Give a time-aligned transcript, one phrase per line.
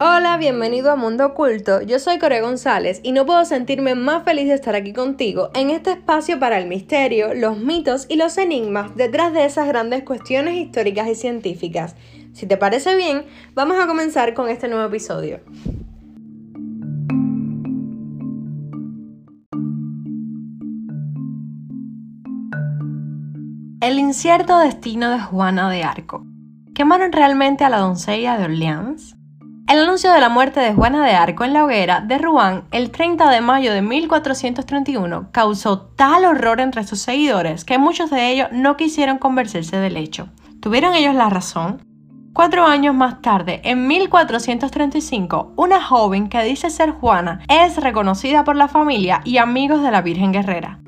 [0.00, 1.82] Hola, bienvenido a Mundo Oculto.
[1.82, 5.70] Yo soy Core González y no puedo sentirme más feliz de estar aquí contigo en
[5.70, 10.54] este espacio para el misterio, los mitos y los enigmas detrás de esas grandes cuestiones
[10.54, 11.96] históricas y científicas.
[12.32, 15.40] Si te parece bien, vamos a comenzar con este nuevo episodio.
[23.98, 26.24] Incierto destino de Juana de Arco.
[26.72, 29.16] ¿Quemaron realmente a la doncella de Orleans?
[29.66, 32.92] El anuncio de la muerte de Juana de Arco en la hoguera de Rouen el
[32.92, 38.46] 30 de mayo de 1431 causó tal horror entre sus seguidores que muchos de ellos
[38.52, 40.28] no quisieron convencerse del hecho.
[40.60, 41.82] ¿Tuvieron ellos la razón?
[42.32, 48.54] Cuatro años más tarde, en 1435, una joven que dice ser Juana es reconocida por
[48.54, 50.78] la familia y amigos de la Virgen Guerrera.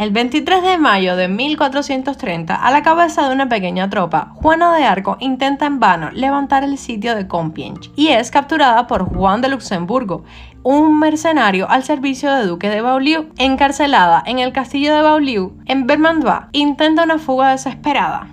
[0.00, 4.84] El 23 de mayo de 1430, a la cabeza de una pequeña tropa, Juana de
[4.84, 9.50] Arco intenta en vano levantar el sitio de Compiègne y es capturada por Juan de
[9.50, 10.24] Luxemburgo,
[10.62, 13.28] un mercenario al servicio de Duque de Beaulieu.
[13.36, 18.26] Encarcelada en el castillo de Beaulieu, en Vermandois, intenta una fuga desesperada.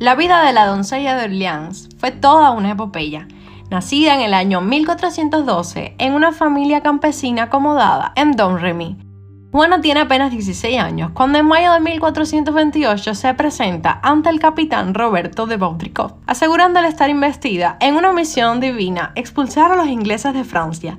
[0.00, 3.28] La vida de la doncella de Orleans fue toda una epopeya.
[3.70, 9.03] Nacida en el año 1412 en una familia campesina acomodada en Domremy,
[9.54, 14.94] Juana tiene apenas 16 años cuando en mayo de 1428 se presenta ante el capitán
[14.94, 20.42] Roberto de Baudricot, asegurándole estar investida en una misión divina expulsar a los ingleses de
[20.42, 20.98] Francia.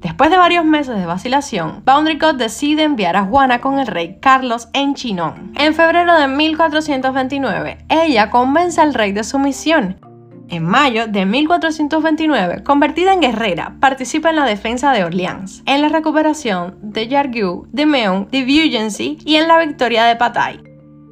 [0.00, 4.68] Después de varios meses de vacilación, Baudricot decide enviar a Juana con el rey Carlos
[4.72, 5.52] en Chinon.
[5.56, 10.00] En febrero de 1429, ella convence al rey de su misión
[10.52, 15.88] en mayo de 1429, convertida en guerrera, participa en la defensa de Orleans, en la
[15.88, 20.62] recuperación de Jargeau, de Meun, de Beaugency y en la victoria de Patay.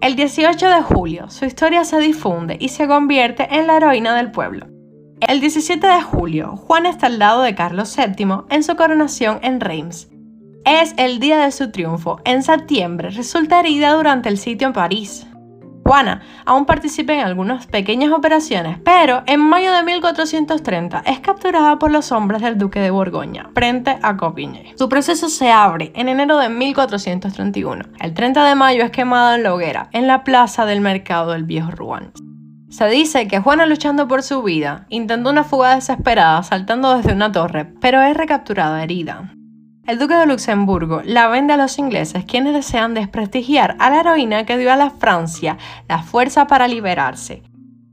[0.03, 4.31] El 18 de julio, su historia se difunde y se convierte en la heroína del
[4.31, 4.67] pueblo.
[5.21, 9.61] El 17 de julio, Juan está al lado de Carlos VII en su coronación en
[9.61, 10.09] Reims.
[10.67, 12.21] Es el día de su triunfo.
[12.25, 15.27] En septiembre resulta herida durante el sitio en París.
[15.91, 21.91] Juana aún participa en algunas pequeñas operaciones, pero en mayo de 1430 es capturada por
[21.91, 24.73] los hombres del duque de Borgoña frente a Copigne.
[24.79, 27.87] Su proceso se abre en enero de 1431.
[27.99, 31.43] El 30 de mayo es quemada en la hoguera, en la plaza del mercado del
[31.43, 32.13] viejo Rouen.
[32.69, 37.33] Se dice que Juana luchando por su vida intentó una fuga desesperada saltando desde una
[37.33, 39.35] torre, pero es recapturada herida.
[39.91, 44.47] El duque de Luxemburgo la vende a los ingleses quienes desean desprestigiar a la heroína
[44.47, 45.59] que dio a la Francia
[45.89, 47.43] la fuerza para liberarse.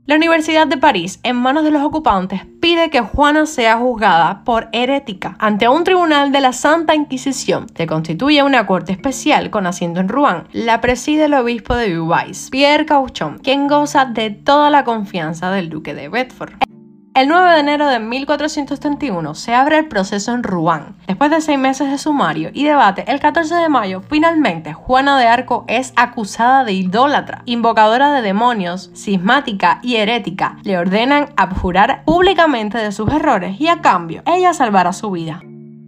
[0.06, 4.68] La Universidad de París, en manos de los ocupantes, pide que Juana sea juzgada por
[4.70, 9.98] herética ante un tribunal de la Santa Inquisición, que constituye una corte especial con asiento
[9.98, 10.44] en Rouen.
[10.52, 15.68] La preside el obispo de Urbais, Pierre Cauchon, quien goza de toda la confianza del
[15.68, 16.77] duque de Bedford.
[17.18, 20.94] El 9 de enero de 1431 se abre el proceso en Rouen.
[21.08, 25.26] Después de seis meses de sumario y debate, el 14 de mayo, finalmente, Juana de
[25.26, 30.58] Arco es acusada de idólatra, invocadora de demonios, cismática y herética.
[30.62, 35.40] Le ordenan abjurar públicamente de sus errores y a cambio, ella salvará su vida.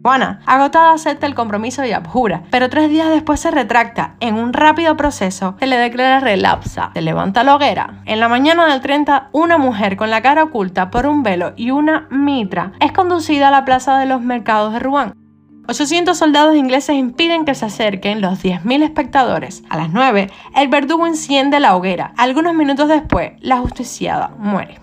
[0.03, 4.15] Juana, agotada, acepta el compromiso y abjura, pero tres días después se retracta.
[4.21, 8.01] En un rápido proceso, se le declara relapsa, se levanta la hoguera.
[8.07, 11.71] En la mañana del 30, una mujer con la cara oculta por un velo y
[11.71, 15.13] una mitra es conducida a la plaza de los mercados de Rouen.
[15.69, 19.63] 800 soldados ingleses impiden que se acerquen los 10.000 espectadores.
[19.69, 22.15] A las 9, el verdugo enciende la hoguera.
[22.17, 24.80] Algunos minutos después, la justiciada muere.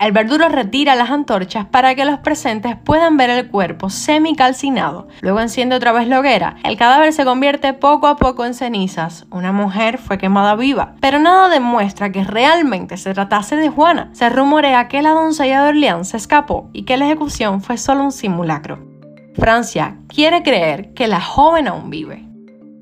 [0.00, 5.06] El verduro retira las antorchas para que los presentes puedan ver el cuerpo semi-calcinado.
[5.20, 6.56] Luego enciende otra vez la hoguera.
[6.64, 9.24] El cadáver se convierte poco a poco en cenizas.
[9.30, 14.10] Una mujer fue quemada viva, pero nada demuestra que realmente se tratase de Juana.
[14.12, 18.02] Se rumorea que la doncella de Orleans se escapó y que la ejecución fue solo
[18.02, 18.84] un simulacro.
[19.36, 22.33] Francia quiere creer que la joven aún vive.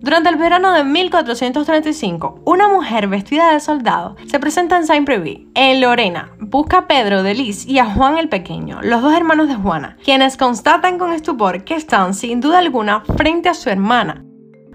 [0.03, 5.81] Durante el verano de 1435, una mujer vestida de soldado se presenta en Saint-Privé, en
[5.81, 6.33] Lorena.
[6.41, 9.97] Busca a Pedro de Lis y a Juan el Pequeño, los dos hermanos de Juana,
[10.05, 14.25] quienes constatan con estupor que están, sin duda alguna, frente a su hermana.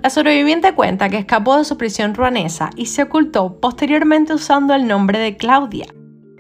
[0.02, 4.88] La sobreviviente cuenta que escapó de su prisión ruanesa y se ocultó posteriormente usando el
[4.88, 5.88] nombre de Claudia.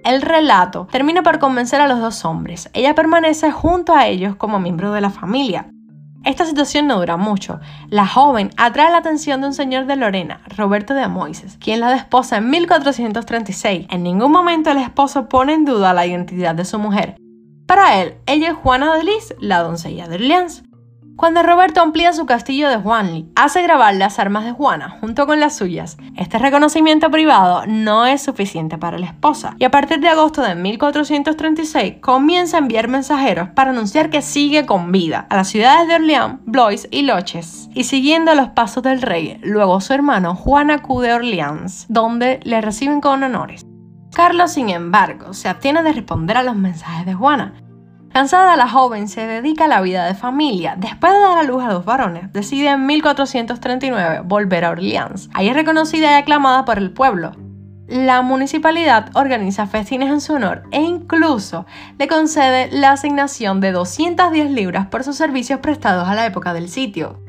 [0.05, 2.69] El relato termina por convencer a los dos hombres.
[2.71, 5.73] Ella permanece junto a ellos como miembro de la familia.
[6.27, 7.61] Esta situación no dura mucho.
[7.89, 11.89] La joven atrae la atención de un señor de Lorena, Roberto de Amoises, quien la
[11.89, 13.87] desposa en 1436.
[13.89, 17.15] En ningún momento el esposo pone en duda la identidad de su mujer.
[17.65, 20.63] Para él, ella es Juana de Lis, la doncella de Orleans.
[21.17, 25.39] Cuando Roberto amplía su castillo de Juanly, hace grabar las armas de Juana junto con
[25.39, 25.97] las suyas.
[26.15, 30.53] Este reconocimiento privado no es suficiente para la esposa y a partir de agosto de
[30.53, 35.95] 1436 comienza a enviar mensajeros para anunciar que sigue con vida a las ciudades de
[35.95, 37.67] Orleans, Blois y Loches.
[37.73, 42.61] Y siguiendo los pasos del rey, luego su hermano Juan acude a Orleans, donde le
[42.61, 43.65] reciben con honores.
[44.13, 47.55] Carlos, sin embargo, se abstiene de responder a los mensajes de Juana,
[48.17, 50.73] Cansada, la joven se dedica a la vida de familia.
[50.75, 55.29] Después de dar a luz a dos varones, decide en 1439 volver a Orleans.
[55.35, 57.33] Ahí es reconocida y aclamada por el pueblo.
[57.87, 61.67] La municipalidad organiza festines en su honor e incluso
[61.99, 66.69] le concede la asignación de 210 libras por sus servicios prestados a la época del
[66.69, 67.19] sitio.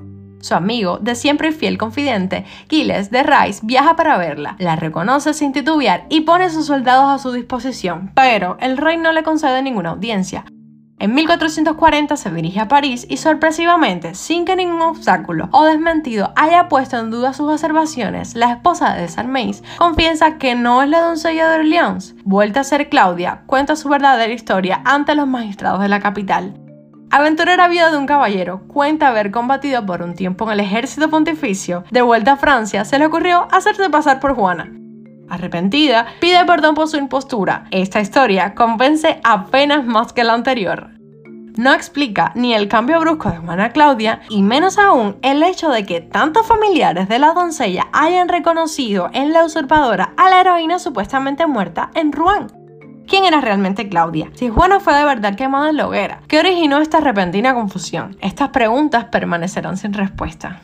[0.41, 5.53] Su amigo, de siempre fiel confidente, Gilles de Rice, viaja para verla, la reconoce sin
[5.53, 9.91] titubear y pone sus soldados a su disposición, pero el rey no le concede ninguna
[9.91, 10.47] audiencia.
[11.01, 16.69] En 1440 se dirige a París y sorpresivamente, sin que ningún obstáculo o desmentido haya
[16.69, 21.49] puesto en duda sus observaciones, la esposa de Salmeis confiesa que no es la doncella
[21.49, 22.17] de Orleans.
[22.25, 26.55] Vuelta a ser Claudia, cuenta su verdadera historia ante los magistrados de la capital.
[27.11, 31.85] Aventurera vida de un caballero, cuenta haber combatido por un tiempo en el ejército pontificio.
[31.93, 34.73] De vuelta a Francia, se le ocurrió hacerse pasar por Juana.
[35.31, 37.67] Arrepentida, pide perdón por su impostura.
[37.71, 40.91] Esta historia convence apenas más que la anterior.
[41.59, 45.85] No explica ni el cambio brusco de Juana Claudia y menos aún el hecho de
[45.85, 51.49] que tantos familiares de la doncella hayan reconocido en la usurpadora a la heroína supuestamente
[51.49, 52.47] muerta en Rouen.
[53.09, 54.31] ¿Quién era realmente Claudia?
[54.35, 58.17] Si Juana fue de verdad quemada en la hoguera, ¿qué originó esta repentina confusión?
[58.21, 60.61] Estas preguntas permanecerán sin respuesta.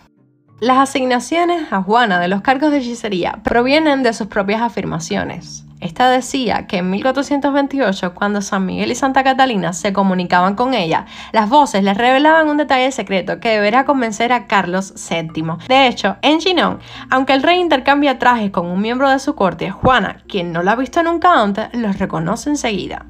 [0.60, 5.64] Las asignaciones a Juana de los cargos de hechicería provienen de sus propias afirmaciones.
[5.80, 11.06] Esta decía que en 1428, cuando San Miguel y Santa Catalina se comunicaban con ella,
[11.32, 15.66] las voces les revelaban un detalle secreto que deberá convencer a Carlos VII.
[15.68, 16.78] De hecho, en Chinon,
[17.10, 20.72] aunque el rey intercambia trajes con un miembro de su corte, Juana, quien no la
[20.72, 23.04] ha visto nunca antes, los reconoce enseguida.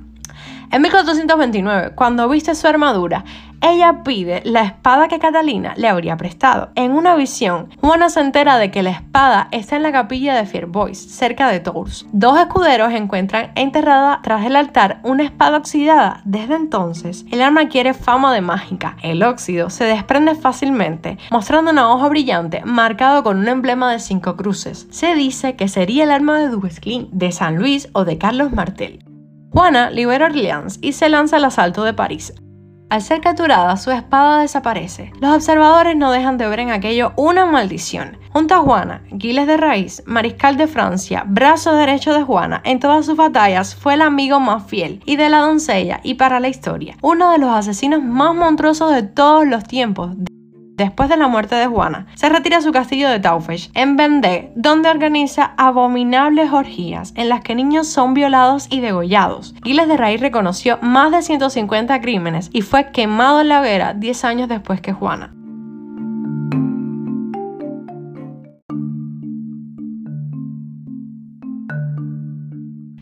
[0.71, 3.25] En 1429, cuando viste su armadura,
[3.67, 6.69] ella pide la espada que Catalina le habría prestado.
[6.75, 10.45] En una visión, Juana se entera de que la espada está en la capilla de
[10.45, 12.05] Fierbois, cerca de Tours.
[12.13, 16.21] Dos escuderos encuentran enterrada tras el altar una espada oxidada.
[16.27, 18.99] Desde entonces, el arma quiere fama de mágica.
[19.03, 24.37] El óxido se desprende fácilmente, mostrando una hoja brillante marcado con un emblema de cinco
[24.37, 24.87] cruces.
[24.91, 29.14] Se dice que sería el arma de Duguesclin, de San Luis o de Carlos Martel.
[29.55, 32.35] Juana libera Orleans y se lanza al asalto de París.
[32.91, 35.13] Al ser capturada, su espada desaparece.
[35.21, 38.19] Los observadores no dejan de ver en aquello una maldición.
[38.33, 43.07] Junto a Juana, Giles de Raíz, mariscal de Francia, brazo derecho de Juana, en todas
[43.07, 46.97] sus batallas fue el amigo más fiel y de la doncella y para la historia,
[47.01, 50.17] uno de los asesinos más monstruosos de todos los tiempos
[50.77, 54.53] después de la muerte de Juana, se retira a su castillo de Taufesh, en Vendée,
[54.57, 59.55] donde organiza abominables orgías en las que niños son violados y degollados.
[59.63, 64.25] Giles de Raíz reconoció más de 150 crímenes y fue quemado en la hoguera 10
[64.25, 65.35] años después que Juana.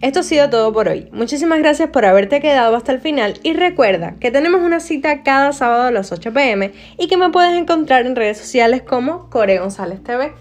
[0.02, 1.08] Esto ha sido todo por hoy.
[1.12, 5.52] Muchísimas gracias por haberte quedado hasta el final y recuerda que tenemos una cita cada
[5.52, 9.60] sábado a las 8 pm y que me puedes encontrar en redes sociales como Core
[9.60, 10.32] González TV.